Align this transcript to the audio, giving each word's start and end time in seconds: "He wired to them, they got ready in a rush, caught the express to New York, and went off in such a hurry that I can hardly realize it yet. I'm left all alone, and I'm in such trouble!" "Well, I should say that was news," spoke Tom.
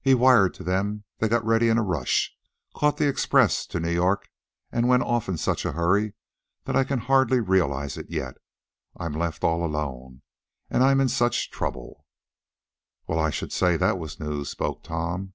"He 0.00 0.14
wired 0.14 0.54
to 0.54 0.62
them, 0.64 1.04
they 1.18 1.28
got 1.28 1.44
ready 1.44 1.68
in 1.68 1.76
a 1.76 1.82
rush, 1.82 2.34
caught 2.74 2.96
the 2.96 3.06
express 3.06 3.66
to 3.66 3.78
New 3.78 3.90
York, 3.90 4.30
and 4.72 4.88
went 4.88 5.02
off 5.02 5.28
in 5.28 5.36
such 5.36 5.66
a 5.66 5.72
hurry 5.72 6.14
that 6.64 6.74
I 6.74 6.84
can 6.84 7.00
hardly 7.00 7.40
realize 7.40 7.98
it 7.98 8.08
yet. 8.08 8.38
I'm 8.96 9.12
left 9.12 9.44
all 9.44 9.62
alone, 9.62 10.22
and 10.70 10.82
I'm 10.82 11.02
in 11.02 11.08
such 11.10 11.50
trouble!" 11.50 12.06
"Well, 13.06 13.18
I 13.18 13.28
should 13.28 13.52
say 13.52 13.76
that 13.76 13.98
was 13.98 14.18
news," 14.18 14.48
spoke 14.48 14.82
Tom. 14.84 15.34